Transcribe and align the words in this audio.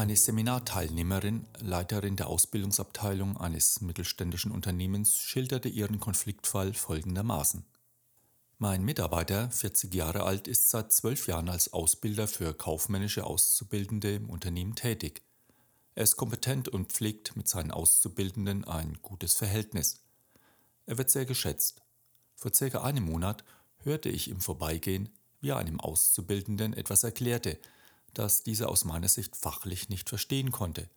Eine 0.00 0.16
Seminarteilnehmerin, 0.16 1.46
Leiterin 1.58 2.16
der 2.16 2.28
Ausbildungsabteilung 2.28 3.36
eines 3.36 3.82
mittelständischen 3.82 4.50
Unternehmens, 4.50 5.18
schilderte 5.18 5.68
ihren 5.68 6.00
Konfliktfall 6.00 6.72
folgendermaßen. 6.72 7.66
Mein 8.56 8.82
Mitarbeiter, 8.82 9.50
40 9.50 9.94
Jahre 9.94 10.22
alt, 10.22 10.48
ist 10.48 10.70
seit 10.70 10.90
zwölf 10.90 11.28
Jahren 11.28 11.50
als 11.50 11.74
Ausbilder 11.74 12.28
für 12.28 12.54
kaufmännische 12.54 13.24
Auszubildende 13.24 14.14
im 14.14 14.30
Unternehmen 14.30 14.74
tätig. 14.74 15.20
Er 15.94 16.04
ist 16.04 16.16
kompetent 16.16 16.68
und 16.68 16.90
pflegt 16.90 17.36
mit 17.36 17.46
seinen 17.46 17.70
Auszubildenden 17.70 18.64
ein 18.64 19.00
gutes 19.02 19.34
Verhältnis. 19.34 20.02
Er 20.86 20.96
wird 20.96 21.10
sehr 21.10 21.26
geschätzt. 21.26 21.82
Vor 22.36 22.54
circa 22.54 22.80
einem 22.80 23.04
Monat 23.04 23.44
hörte 23.80 24.08
ich 24.08 24.30
im 24.30 24.40
Vorbeigehen, 24.40 25.10
wie 25.42 25.50
er 25.50 25.58
einem 25.58 25.78
Auszubildenden 25.78 26.72
etwas 26.72 27.04
erklärte, 27.04 27.58
das 28.14 28.42
dieser 28.42 28.68
aus 28.68 28.84
meiner 28.84 29.08
Sicht 29.08 29.36
fachlich 29.36 29.88
nicht 29.88 30.08
verstehen 30.08 30.50
konnte. 30.52 30.88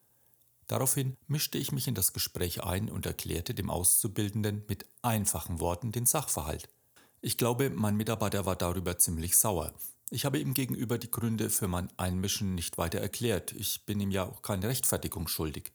Daraufhin 0.67 1.17
mischte 1.27 1.58
ich 1.58 1.71
mich 1.71 1.88
in 1.88 1.95
das 1.95 2.13
Gespräch 2.13 2.63
ein 2.63 2.90
und 2.90 3.05
erklärte 3.05 3.54
dem 3.54 3.70
Auszubildenden 3.70 4.63
mit 4.67 4.85
einfachen 5.02 5.59
Worten 5.59 5.91
den 5.91 6.05
Sachverhalt. 6.05 6.70
Ich 7.21 7.38
glaube, 7.38 7.70
mein 7.70 7.95
Mitarbeiter 7.95 8.45
war 8.45 8.55
darüber 8.55 8.98
ziemlich 8.98 9.38
sauer. 9.38 9.73
Ich 10.09 10.26
habe 10.26 10.40
ihm 10.40 10.54
gegenüber 10.54 10.98
die 10.98 11.12
Gründe 11.12 11.49
für 11.49 11.68
mein 11.68 11.90
Einmischen 11.98 12.55
nicht 12.55 12.77
weiter 12.77 12.99
erklärt. 12.99 13.52
Ich 13.54 13.85
bin 13.85 13.99
ihm 13.99 14.12
ja 14.12 14.23
auch 14.23 14.41
keine 14.41 14.68
Rechtfertigung 14.68 15.27
schuldig. 15.27 15.71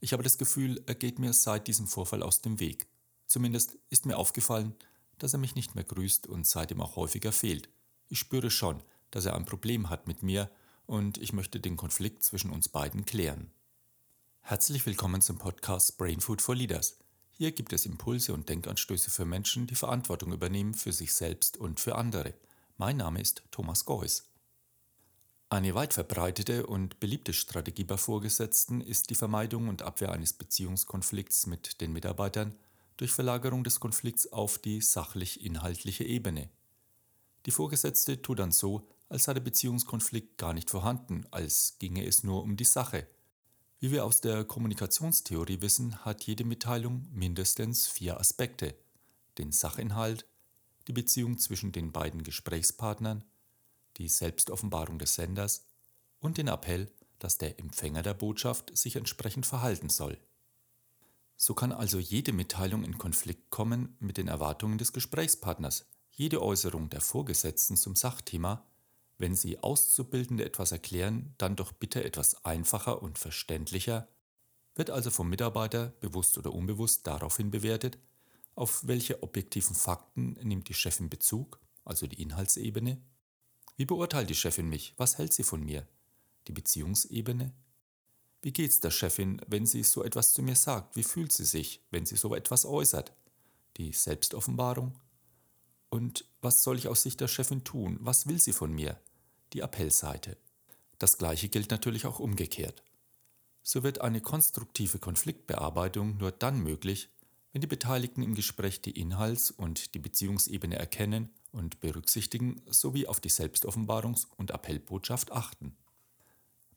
Ich 0.00 0.12
habe 0.12 0.22
das 0.22 0.38
Gefühl, 0.38 0.82
er 0.86 0.94
geht 0.94 1.18
mir 1.18 1.32
seit 1.32 1.68
diesem 1.68 1.86
Vorfall 1.86 2.22
aus 2.22 2.40
dem 2.40 2.60
Weg. 2.60 2.86
Zumindest 3.26 3.78
ist 3.90 4.06
mir 4.06 4.16
aufgefallen, 4.16 4.74
dass 5.18 5.32
er 5.32 5.38
mich 5.38 5.54
nicht 5.54 5.74
mehr 5.74 5.84
grüßt 5.84 6.26
und 6.26 6.46
seitdem 6.46 6.80
auch 6.80 6.96
häufiger 6.96 7.32
fehlt. 7.32 7.68
Ich 8.08 8.18
spüre 8.18 8.50
schon, 8.50 8.82
dass 9.10 9.24
er 9.24 9.36
ein 9.36 9.44
Problem 9.44 9.90
hat 9.90 10.06
mit 10.06 10.22
mir 10.22 10.50
und 10.90 11.18
ich 11.18 11.32
möchte 11.32 11.60
den 11.60 11.76
Konflikt 11.76 12.24
zwischen 12.24 12.50
uns 12.50 12.68
beiden 12.68 13.04
klären. 13.04 13.52
Herzlich 14.40 14.84
willkommen 14.86 15.22
zum 15.22 15.38
Podcast 15.38 15.96
Brain 15.98 16.20
Food 16.20 16.42
for 16.42 16.56
Leaders. 16.56 16.98
Hier 17.30 17.52
gibt 17.52 17.72
es 17.72 17.86
Impulse 17.86 18.34
und 18.34 18.48
Denkanstöße 18.48 19.08
für 19.08 19.24
Menschen, 19.24 19.68
die 19.68 19.76
Verantwortung 19.76 20.32
übernehmen 20.32 20.74
für 20.74 20.92
sich 20.92 21.14
selbst 21.14 21.56
und 21.58 21.78
für 21.78 21.94
andere. 21.94 22.34
Mein 22.76 22.96
Name 22.96 23.20
ist 23.20 23.44
Thomas 23.52 23.84
Geuss. 23.84 24.32
Eine 25.48 25.76
weit 25.76 25.94
verbreitete 25.94 26.66
und 26.66 26.98
beliebte 26.98 27.34
Strategie 27.34 27.84
bei 27.84 27.96
Vorgesetzten 27.96 28.80
ist 28.80 29.10
die 29.10 29.14
Vermeidung 29.14 29.68
und 29.68 29.82
Abwehr 29.82 30.10
eines 30.10 30.32
Beziehungskonflikts 30.32 31.46
mit 31.46 31.80
den 31.80 31.92
Mitarbeitern 31.92 32.56
durch 32.96 33.12
Verlagerung 33.12 33.62
des 33.62 33.78
Konflikts 33.78 34.32
auf 34.32 34.58
die 34.58 34.80
sachlich-inhaltliche 34.80 36.02
Ebene. 36.02 36.50
Die 37.46 37.52
Vorgesetzte 37.52 38.20
tut 38.20 38.40
dann 38.40 38.50
so, 38.50 38.88
als 39.10 39.24
sei 39.24 39.34
der 39.34 39.40
Beziehungskonflikt 39.40 40.38
gar 40.38 40.54
nicht 40.54 40.70
vorhanden, 40.70 41.26
als 41.32 41.76
ginge 41.78 42.06
es 42.06 42.22
nur 42.22 42.42
um 42.42 42.56
die 42.56 42.64
Sache. 42.64 43.08
Wie 43.80 43.90
wir 43.90 44.04
aus 44.04 44.20
der 44.20 44.44
Kommunikationstheorie 44.44 45.60
wissen, 45.60 46.04
hat 46.04 46.22
jede 46.24 46.44
Mitteilung 46.44 47.08
mindestens 47.10 47.88
vier 47.88 48.20
Aspekte. 48.20 48.74
Den 49.36 49.50
Sachinhalt, 49.50 50.26
die 50.86 50.92
Beziehung 50.92 51.38
zwischen 51.38 51.72
den 51.72 51.90
beiden 51.90 52.22
Gesprächspartnern, 52.22 53.24
die 53.96 54.08
Selbstoffenbarung 54.08 54.98
des 54.98 55.16
Senders 55.16 55.66
und 56.20 56.38
den 56.38 56.48
Appell, 56.48 56.88
dass 57.18 57.36
der 57.36 57.58
Empfänger 57.58 58.02
der 58.02 58.14
Botschaft 58.14 58.76
sich 58.78 58.94
entsprechend 58.94 59.44
verhalten 59.44 59.88
soll. 59.88 60.18
So 61.36 61.54
kann 61.54 61.72
also 61.72 61.98
jede 61.98 62.32
Mitteilung 62.32 62.84
in 62.84 62.96
Konflikt 62.96 63.50
kommen 63.50 63.96
mit 63.98 64.18
den 64.18 64.28
Erwartungen 64.28 64.78
des 64.78 64.92
Gesprächspartners. 64.92 65.86
Jede 66.10 66.42
Äußerung 66.42 66.90
der 66.90 67.00
Vorgesetzten 67.00 67.76
zum 67.76 67.96
Sachthema 67.96 68.69
wenn 69.20 69.36
Sie 69.36 69.58
Auszubildende 69.58 70.46
etwas 70.46 70.72
erklären, 70.72 71.34
dann 71.36 71.54
doch 71.54 71.72
bitte 71.72 72.02
etwas 72.02 72.42
einfacher 72.44 73.02
und 73.02 73.18
verständlicher, 73.18 74.08
wird 74.74 74.88
also 74.88 75.10
vom 75.10 75.28
Mitarbeiter 75.28 75.88
bewusst 76.00 76.38
oder 76.38 76.54
unbewusst 76.54 77.06
daraufhin 77.06 77.50
bewertet, 77.50 77.98
auf 78.54 78.86
welche 78.86 79.22
objektiven 79.22 79.76
Fakten 79.76 80.38
nimmt 80.42 80.70
die 80.70 80.74
Chefin 80.74 81.10
Bezug, 81.10 81.60
also 81.84 82.06
die 82.06 82.22
Inhaltsebene, 82.22 82.98
wie 83.76 83.84
beurteilt 83.84 84.30
die 84.30 84.34
Chefin 84.34 84.70
mich, 84.70 84.94
was 84.96 85.18
hält 85.18 85.34
sie 85.34 85.42
von 85.42 85.62
mir, 85.62 85.86
die 86.48 86.52
Beziehungsebene, 86.52 87.52
wie 88.40 88.52
geht's 88.52 88.80
der 88.80 88.90
Chefin, 88.90 89.42
wenn 89.46 89.66
sie 89.66 89.82
so 89.82 90.02
etwas 90.02 90.32
zu 90.32 90.42
mir 90.42 90.56
sagt, 90.56 90.96
wie 90.96 91.04
fühlt 91.04 91.32
sie 91.32 91.44
sich, 91.44 91.82
wenn 91.90 92.06
sie 92.06 92.16
so 92.16 92.34
etwas 92.34 92.64
äußert, 92.64 93.12
die 93.76 93.92
Selbstoffenbarung, 93.92 94.98
und 95.90 96.24
was 96.40 96.62
soll 96.62 96.78
ich 96.78 96.88
aus 96.88 97.02
Sicht 97.02 97.20
der 97.20 97.28
Chefin 97.28 97.64
tun, 97.64 97.98
was 98.00 98.26
will 98.26 98.40
sie 98.40 98.52
von 98.52 98.72
mir, 98.72 98.98
die 99.52 99.62
Appellseite. 99.62 100.36
Das 100.98 101.18
gleiche 101.18 101.48
gilt 101.48 101.70
natürlich 101.70 102.06
auch 102.06 102.20
umgekehrt. 102.20 102.82
So 103.62 103.82
wird 103.82 104.00
eine 104.00 104.20
konstruktive 104.20 104.98
Konfliktbearbeitung 104.98 106.16
nur 106.16 106.32
dann 106.32 106.60
möglich, 106.60 107.08
wenn 107.52 107.60
die 107.60 107.66
Beteiligten 107.66 108.22
im 108.22 108.34
Gespräch 108.34 108.80
die 108.80 109.00
Inhalts- 109.00 109.50
und 109.50 109.94
die 109.94 109.98
Beziehungsebene 109.98 110.76
erkennen 110.76 111.30
und 111.52 111.80
berücksichtigen 111.80 112.62
sowie 112.66 113.06
auf 113.06 113.20
die 113.20 113.30
Selbstoffenbarungs- 113.30 114.26
und 114.36 114.52
Appellbotschaft 114.52 115.32
achten. 115.32 115.76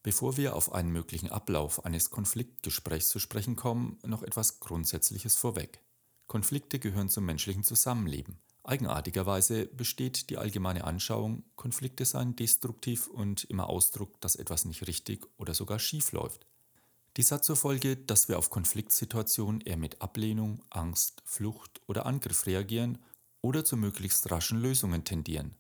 Bevor 0.01 0.35
wir 0.35 0.55
auf 0.55 0.73
einen 0.73 0.91
möglichen 0.91 1.29
Ablauf 1.29 1.85
eines 1.85 2.09
Konfliktgesprächs 2.09 3.09
zu 3.09 3.19
sprechen 3.19 3.55
kommen, 3.55 3.99
noch 4.03 4.23
etwas 4.23 4.59
Grundsätzliches 4.59 5.35
vorweg. 5.35 5.79
Konflikte 6.27 6.79
gehören 6.79 7.09
zum 7.09 7.25
menschlichen 7.25 7.63
Zusammenleben. 7.63 8.37
Eigenartigerweise 8.63 9.65
besteht 9.65 10.29
die 10.29 10.37
allgemeine 10.37 10.85
Anschauung, 10.85 11.43
Konflikte 11.55 12.05
seien 12.05 12.35
destruktiv 12.35 13.07
und 13.07 13.43
immer 13.45 13.67
Ausdruck, 13.67 14.21
dass 14.21 14.37
etwas 14.37 14.63
nicht 14.63 14.87
richtig 14.87 15.25
oder 15.37 15.53
sogar 15.53 15.79
schief 15.79 16.13
läuft. 16.13 16.47
Dies 17.17 17.31
hat 17.31 17.43
zur 17.43 17.57
Folge, 17.57 17.97
dass 17.97 18.29
wir 18.29 18.39
auf 18.39 18.49
Konfliktsituationen 18.49 19.61
eher 19.61 19.77
mit 19.77 20.01
Ablehnung, 20.01 20.63
Angst, 20.69 21.21
Flucht 21.25 21.81
oder 21.87 22.05
Angriff 22.05 22.45
reagieren 22.45 22.99
oder 23.41 23.65
zu 23.65 23.75
möglichst 23.75 24.31
raschen 24.31 24.61
Lösungen 24.61 25.03
tendieren. 25.03 25.55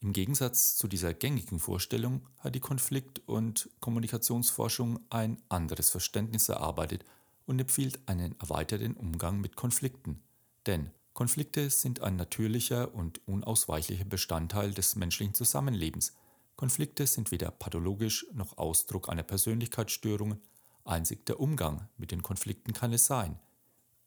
Im 0.00 0.12
Gegensatz 0.12 0.76
zu 0.76 0.88
dieser 0.88 1.14
gängigen 1.14 1.60
Vorstellung 1.60 2.28
hat 2.38 2.56
die 2.56 2.60
Konflikt- 2.60 3.22
und 3.26 3.70
Kommunikationsforschung 3.78 4.98
ein 5.10 5.40
anderes 5.48 5.90
Verständnis 5.90 6.48
erarbeitet 6.48 7.04
und 7.46 7.60
empfiehlt 7.60 8.00
einen 8.06 8.34
erweiterten 8.40 8.94
Umgang 8.94 9.40
mit 9.40 9.54
Konflikten. 9.54 10.20
Denn 10.66 10.90
Konflikte 11.22 11.70
sind 11.70 12.00
ein 12.00 12.16
natürlicher 12.16 12.92
und 12.96 13.20
unausweichlicher 13.28 14.04
Bestandteil 14.04 14.74
des 14.74 14.96
menschlichen 14.96 15.34
Zusammenlebens. 15.34 16.16
Konflikte 16.56 17.06
sind 17.06 17.30
weder 17.30 17.52
pathologisch 17.52 18.26
noch 18.32 18.58
Ausdruck 18.58 19.08
einer 19.08 19.22
Persönlichkeitsstörung, 19.22 20.40
einzig 20.84 21.24
der 21.26 21.38
Umgang 21.38 21.88
mit 21.96 22.10
den 22.10 22.24
Konflikten 22.24 22.72
kann 22.72 22.92
es 22.92 23.06
sein. 23.06 23.38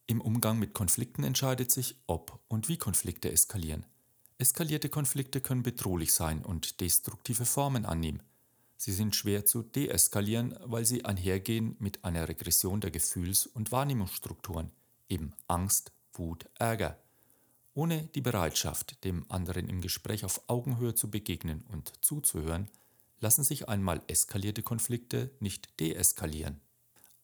Im 0.07 0.19
Umgang 0.19 0.59
mit 0.59 0.73
Konflikten 0.73 1.23
entscheidet 1.23 1.71
sich, 1.71 1.95
ob 2.05 2.37
und 2.49 2.67
wie 2.67 2.75
Konflikte 2.75 3.31
eskalieren. 3.31 3.85
Eskalierte 4.37 4.89
Konflikte 4.89 5.39
können 5.39 5.63
bedrohlich 5.63 6.11
sein 6.11 6.43
und 6.43 6.81
destruktive 6.81 7.45
Formen 7.45 7.85
annehmen. 7.85 8.21
Sie 8.75 8.91
sind 8.91 9.15
schwer 9.15 9.45
zu 9.45 9.63
deeskalieren, 9.63 10.53
weil 10.65 10.83
sie 10.83 11.05
einhergehen 11.05 11.77
mit 11.79 12.03
einer 12.03 12.27
Regression 12.27 12.81
der 12.81 12.91
Gefühls- 12.91 13.47
und 13.47 13.71
Wahrnehmungsstrukturen, 13.71 14.69
eben 15.07 15.31
Angst, 15.47 15.93
Wut, 16.17 16.49
Ärger. 16.55 16.97
Ohne 17.75 18.09
die 18.15 18.21
Bereitschaft, 18.21 19.03
dem 19.03 19.25
anderen 19.29 19.67
im 19.67 19.81
Gespräch 19.81 20.23
auf 20.23 20.41
Augenhöhe 20.47 20.95
zu 20.95 21.11
begegnen 21.11 21.65
und 21.67 21.91
zuzuhören, 22.03 22.69
lassen 23.19 23.43
sich 23.43 23.67
einmal 23.67 24.01
eskalierte 24.07 24.63
Konflikte 24.63 25.29
nicht 25.41 25.79
deeskalieren. 25.81 26.61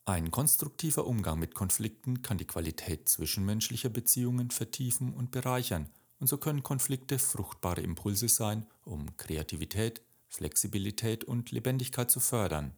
Ein 0.04 0.30
konstruktiver 0.30 1.08
Umgang 1.08 1.40
mit 1.40 1.56
Konflikten 1.56 2.22
kann 2.22 2.38
die 2.38 2.46
Qualität 2.46 3.08
zwischenmenschlicher 3.08 3.90
Beziehungen 3.90 4.52
vertiefen 4.52 5.14
und 5.14 5.32
bereichern, 5.32 5.90
und 6.20 6.28
so 6.28 6.38
können 6.38 6.64
Konflikte 6.64 7.18
fruchtbare 7.18 7.82
Impulse 7.82 8.28
sein, 8.28 8.68
um 8.84 9.16
Kreativität, 9.16 10.02
Flexibilität 10.28 11.24
und 11.24 11.52
Lebendigkeit 11.52 12.12
zu 12.12 12.20
fördern. 12.20 12.76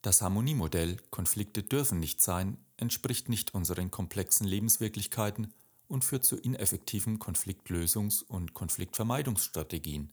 Das 0.00 0.22
Harmoniemodell 0.22 0.96
Konflikte 1.10 1.62
dürfen 1.62 2.00
nicht 2.00 2.22
sein 2.22 2.56
entspricht 2.78 3.28
nicht 3.28 3.54
unseren 3.54 3.90
komplexen 3.90 4.46
Lebenswirklichkeiten 4.46 5.52
und 5.88 6.04
führt 6.04 6.24
zu 6.24 6.36
ineffektiven 6.36 7.18
Konfliktlösungs- 7.18 8.24
und 8.24 8.54
Konfliktvermeidungsstrategien. 8.54 10.12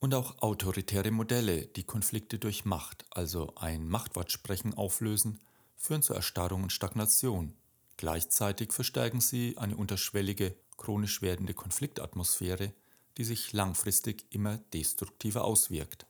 Und 0.00 0.14
auch 0.14 0.38
autoritäre 0.42 1.10
Modelle, 1.10 1.66
die 1.66 1.84
Konflikte 1.84 2.38
durch 2.38 2.64
Macht, 2.64 3.04
also 3.10 3.54
ein 3.56 3.88
Machtwortsprechen 3.88 4.74
auflösen, 4.74 5.40
führen 5.76 6.02
zur 6.02 6.16
Erstarrung 6.16 6.62
und 6.64 6.72
Stagnation. 6.72 7.54
Gleichzeitig 7.96 8.72
verstärken 8.72 9.20
sie 9.20 9.58
eine 9.58 9.76
unterschwellige, 9.76 10.54
chronisch 10.76 11.20
werdende 11.20 11.54
Konfliktatmosphäre, 11.54 12.72
die 13.16 13.24
sich 13.24 13.52
langfristig 13.52 14.26
immer 14.30 14.58
destruktiver 14.72 15.44
auswirkt. 15.44 16.06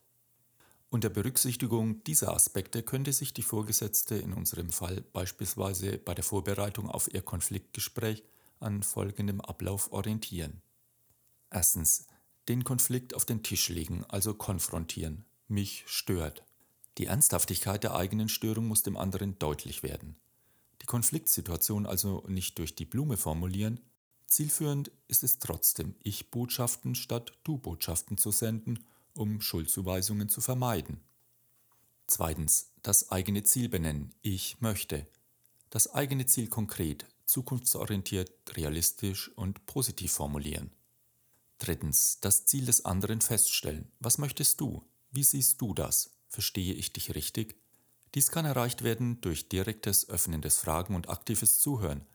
Unter 0.91 1.11
Berücksichtigung 1.11 2.03
dieser 2.05 2.35
Aspekte 2.35 2.83
könnte 2.83 3.13
sich 3.13 3.35
die 3.35 3.43
Vorgesetzte 3.43 4.17
in 4.17 4.33
unserem 4.33 4.71
Fall 4.71 5.03
beispielsweise 5.13 5.99
bei 5.99 6.15
der 6.15 6.25
Vorbereitung 6.25 6.89
auf 6.89 7.13
ihr 7.13 7.23
Konfliktgespräch 7.23 8.23
an 8.61 8.83
folgendem 8.83 9.41
Ablauf 9.41 9.93
orientieren. 9.93 10.63
Erstens. 11.51 12.07
Den 12.49 12.65
Konflikt 12.65 13.15
auf 13.15 13.27
den 13.27 13.43
Tisch 13.43 13.69
legen, 13.69 14.05
also 14.09 14.33
konfrontieren. 14.33 15.27
Mich 15.49 15.85
stört. 15.87 16.45
Die 16.97 17.07
Ernsthaftigkeit 17.07 17.85
der 17.85 17.95
eigenen 17.95 18.29
Störung 18.29 18.67
muss 18.67 18.83
dem 18.83 18.97
anderen 18.97 19.39
deutlich 19.39 19.83
werden. 19.83 20.17
Die 20.83 20.87
Konfliktsituation 20.87 21.87
also 21.87 22.25
nicht 22.27 22.59
durch 22.59 22.75
die 22.75 22.87
Blume 22.87 23.17
formulieren, 23.17 23.81
zielführend 24.27 24.91
ist 25.09 25.25
es 25.25 25.39
trotzdem, 25.39 25.95
Ich-Botschaften 26.03 26.95
statt 26.95 27.33
Du-Botschaften 27.45 28.17
zu 28.19 28.31
senden, 28.31 28.85
um 29.15 29.41
Schuldzuweisungen 29.41 30.29
zu 30.29 30.41
vermeiden. 30.41 31.01
Zweitens, 32.07 32.73
das 32.83 33.11
eigene 33.11 33.43
Ziel 33.43 33.69
benennen, 33.69 34.15
ich 34.23 34.61
möchte. 34.61 35.07
Das 35.71 35.93
eigene 35.93 36.25
Ziel 36.25 36.49
konkret, 36.49 37.07
zukunftsorientiert, 37.29 38.57
realistisch 38.57 39.31
und 39.37 39.67
positiv 39.67 40.13
formulieren. 40.13 40.71
Drittens, 41.59 42.19
das 42.21 42.47
Ziel 42.47 42.67
des 42.67 42.85
anderen 42.85 43.21
feststellen. 43.21 43.91
Was 44.01 44.19
möchtest 44.19 44.61
du? 44.61 44.85
Wie 45.11 45.25
siehst 45.25 45.61
du 45.61 45.75
das? 45.75 46.11
Verstehe 46.29 46.75
ich 46.75 46.93
dich 46.93 47.15
richtig? 47.15 47.57
Dies 48.15 48.31
kann 48.31 48.45
erreicht 48.45 48.83
werden 48.83 49.21
durch 49.21 49.49
direktes 49.49 50.09
Öffnen 50.09 50.41
des 50.41 50.59
Fragen 50.59 50.95
und 50.95 51.09
aktives 51.09 51.59
Zuhören. 51.59 52.07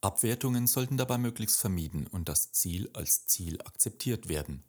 Abwertungen 0.00 0.66
sollten 0.66 0.96
dabei 0.96 1.18
möglichst 1.18 1.56
vermieden 1.56 2.06
und 2.06 2.28
das 2.28 2.52
Ziel 2.52 2.90
als 2.92 3.26
Ziel 3.26 3.60
akzeptiert 3.62 4.28
werden. 4.28 4.62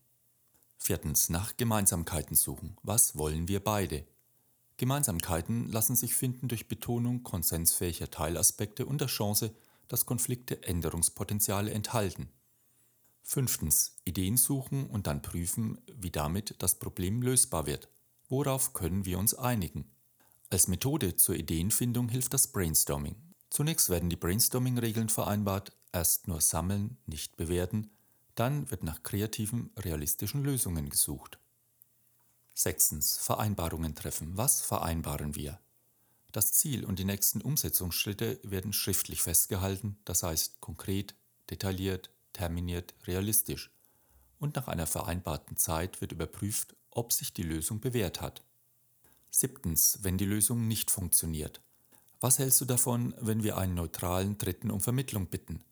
Viertens, 0.78 1.30
nach 1.30 1.58
Gemeinsamkeiten 1.58 2.36
suchen. 2.36 2.78
Was 2.84 3.18
wollen 3.18 3.48
wir 3.48 3.62
beide? 3.62 4.08
Gemeinsamkeiten 4.78 5.70
lassen 5.70 5.98
sich 5.98 6.16
finden 6.16 6.48
durch 6.48 6.70
Betonung 6.70 7.22
konsensfähiger 7.24 8.10
Teilaspekte 8.10 8.86
und 8.86 9.02
der 9.02 9.10
Chance, 9.10 9.54
dass 9.90 10.06
Konflikte 10.06 10.64
Änderungspotenziale 10.64 11.72
enthalten. 11.72 12.30
Fünftens, 13.24 13.98
Ideen 14.06 14.38
suchen 14.38 14.88
und 14.88 15.06
dann 15.06 15.22
prüfen, 15.22 15.82
wie 15.94 16.12
damit 16.12 16.56
das 16.60 16.80
Problem 16.80 17.22
lösbar 17.22 17.66
wird. 17.66 17.90
Worauf 18.30 18.74
können 18.74 19.04
wir 19.04 19.20
uns 19.20 19.34
einigen? 19.34 19.92
Als 20.50 20.68
Methode 20.68 21.16
zur 21.18 21.36
Ideenfindung 21.36 22.08
hilft 22.10 22.34
das 22.34 22.48
Brainstorming. 22.48 23.16
Zunächst 23.50 23.90
werden 23.90 24.10
die 24.10 24.16
Brainstorming-Regeln 24.16 25.10
vereinbart, 25.10 25.74
erst 25.92 26.28
nur 26.28 26.40
sammeln, 26.40 26.98
nicht 27.06 27.36
bewerten, 27.36 27.92
dann 28.36 28.72
wird 28.72 28.84
nach 28.84 29.04
kreativen, 29.04 29.72
realistischen 29.78 30.44
Lösungen 30.44 30.90
gesucht. 30.90 31.40
Sechstens. 32.54 33.18
Vereinbarungen 33.18 33.96
treffen. 33.96 34.38
Was 34.38 34.62
vereinbaren 34.62 35.36
wir? 35.36 35.60
Das 36.32 36.54
Ziel 36.54 36.86
und 36.86 37.00
die 37.00 37.06
nächsten 37.06 37.42
Umsetzungsschritte 37.42 38.40
werden 38.44 38.72
schriftlich 38.72 39.22
festgehalten, 39.22 39.98
das 40.06 40.22
heißt 40.22 40.62
konkret, 40.62 41.16
detailliert, 41.50 42.12
terminiert, 42.34 42.94
realistisch. 43.08 43.72
Und 44.38 44.56
nach 44.56 44.68
einer 44.68 44.86
vereinbarten 44.86 45.58
Zeit 45.58 46.02
wird 46.02 46.12
überprüft, 46.12 46.76
ob 46.92 47.14
sich 47.14 47.34
die 47.34 47.44
Lösung 47.44 47.80
bewährt 47.80 48.22
hat. 48.22 48.44
Siebtens, 49.32 50.00
wenn 50.02 50.18
die 50.18 50.26
Lösung 50.26 50.68
nicht 50.68 50.92
funktioniert. 50.92 51.62
Was 52.20 52.38
hältst 52.38 52.62
du 52.62 52.66
davon, 52.66 53.16
wenn 53.20 53.44
wir 53.44 53.58
einen 53.58 53.76
neutralen 53.76 54.38
Dritten 54.38 54.72
um 54.72 54.82
Vermittlung 54.82 55.28
bitten? 55.28 55.64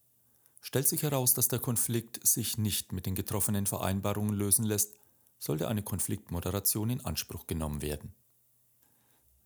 Stellt 0.61 0.87
sich 0.87 1.03
heraus, 1.03 1.33
dass 1.33 1.47
der 1.47 1.59
Konflikt 1.59 2.25
sich 2.25 2.57
nicht 2.57 2.91
mit 2.91 3.05
den 3.05 3.15
getroffenen 3.15 3.67
Vereinbarungen 3.67 4.35
lösen 4.35 4.65
lässt, 4.65 4.95
sollte 5.39 5.67
eine 5.67 5.83
Konfliktmoderation 5.83 6.89
in 6.89 7.05
Anspruch 7.05 7.47
genommen 7.47 7.81
werden. 7.81 8.13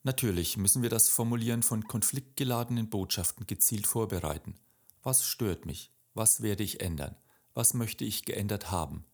Natürlich 0.03 0.57
müssen 0.57 0.81
wir 0.81 0.89
das 0.89 1.09
Formulieren 1.09 1.62
von 1.62 1.88
konfliktgeladenen 1.88 2.89
Botschaften 2.89 3.45
gezielt 3.45 3.86
vorbereiten. 3.86 4.56
Was 5.03 5.24
stört 5.24 5.65
mich? 5.65 5.92
Was 6.15 6.42
werde 6.42 6.63
ich 6.63 6.81
ändern? 6.81 7.15
Was 7.53 7.75
möchte 7.75 8.03
ich 8.03 8.25
geändert 8.25 8.71
haben? 8.71 9.06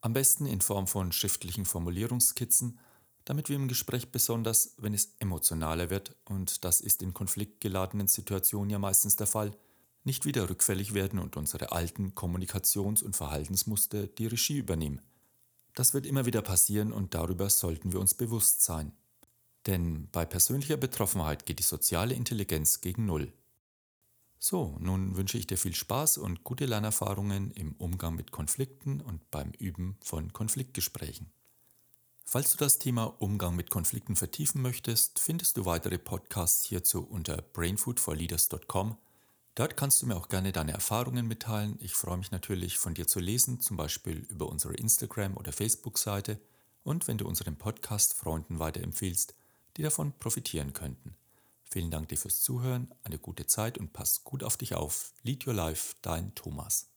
Am 0.00 0.12
besten 0.12 0.46
in 0.46 0.60
Form 0.60 0.88
von 0.88 1.12
schriftlichen 1.12 1.64
Formulierungskizzen, 1.64 2.80
damit 3.24 3.48
wir 3.48 3.56
im 3.56 3.68
Gespräch 3.68 4.10
besonders, 4.10 4.74
wenn 4.78 4.94
es 4.94 5.14
emotionaler 5.20 5.90
wird, 5.90 6.16
und 6.24 6.64
das 6.64 6.80
ist 6.80 7.02
in 7.02 7.14
konfliktgeladenen 7.14 8.08
Situationen 8.08 8.70
ja 8.70 8.80
meistens 8.80 9.14
der 9.14 9.28
Fall, 9.28 9.56
nicht 10.02 10.24
wieder 10.24 10.50
rückfällig 10.50 10.92
werden 10.92 11.20
und 11.20 11.36
unsere 11.36 11.70
alten 11.70 12.16
Kommunikations- 12.16 13.04
und 13.04 13.14
Verhaltensmuster 13.14 14.08
die 14.08 14.26
Regie 14.26 14.58
übernehmen. 14.58 15.00
Das 15.74 15.94
wird 15.94 16.04
immer 16.04 16.26
wieder 16.26 16.42
passieren 16.42 16.92
und 16.92 17.14
darüber 17.14 17.48
sollten 17.48 17.92
wir 17.92 18.00
uns 18.00 18.14
bewusst 18.14 18.62
sein. 18.64 18.92
Denn 19.66 20.08
bei 20.10 20.24
persönlicher 20.24 20.76
Betroffenheit 20.76 21.46
geht 21.46 21.58
die 21.58 21.64
soziale 21.64 22.14
Intelligenz 22.14 22.80
gegen 22.80 23.06
Null. 23.06 23.32
So, 24.38 24.76
nun 24.80 25.16
wünsche 25.16 25.38
ich 25.38 25.46
dir 25.46 25.56
viel 25.56 25.74
Spaß 25.74 26.18
und 26.18 26.42
gute 26.42 26.66
Lernerfahrungen 26.66 27.52
im 27.52 27.74
Umgang 27.74 28.16
mit 28.16 28.32
Konflikten 28.32 29.00
und 29.00 29.30
beim 29.30 29.52
Üben 29.52 29.96
von 30.00 30.32
Konfliktgesprächen. 30.32 31.30
Falls 32.24 32.50
du 32.50 32.56
das 32.56 32.78
Thema 32.78 33.04
Umgang 33.20 33.54
mit 33.54 33.70
Konflikten 33.70 34.16
vertiefen 34.16 34.62
möchtest, 34.62 35.20
findest 35.20 35.56
du 35.56 35.64
weitere 35.64 35.98
Podcasts 35.98 36.64
hierzu 36.64 37.02
unter 37.04 37.42
brainfoodforleaders.com. 37.42 38.96
Dort 39.54 39.76
kannst 39.76 40.00
du 40.02 40.06
mir 40.06 40.16
auch 40.16 40.28
gerne 40.28 40.50
deine 40.50 40.72
Erfahrungen 40.72 41.28
mitteilen. 41.28 41.78
Ich 41.80 41.94
freue 41.94 42.16
mich 42.16 42.30
natürlich 42.30 42.78
von 42.78 42.94
dir 42.94 43.06
zu 43.06 43.20
lesen, 43.20 43.60
zum 43.60 43.76
Beispiel 43.76 44.26
über 44.30 44.48
unsere 44.48 44.74
Instagram- 44.74 45.36
oder 45.36 45.52
Facebook-Seite 45.52 46.40
und 46.84 47.06
wenn 47.06 47.18
du 47.18 47.28
unseren 47.28 47.56
Podcast 47.56 48.14
Freunden 48.14 48.58
weiterempfiehlst, 48.58 49.34
die 49.76 49.82
davon 49.82 50.12
profitieren 50.18 50.72
könnten. 50.72 51.16
Vielen 51.64 51.90
Dank 51.90 52.08
dir 52.08 52.18
fürs 52.18 52.42
Zuhören, 52.42 52.92
eine 53.02 53.18
gute 53.18 53.46
Zeit 53.46 53.78
und 53.78 53.92
pass 53.92 54.24
gut 54.24 54.44
auf 54.44 54.56
dich 54.56 54.74
auf. 54.74 55.14
Lead 55.22 55.46
Your 55.46 55.54
Life, 55.54 55.94
dein 56.02 56.34
Thomas. 56.34 56.91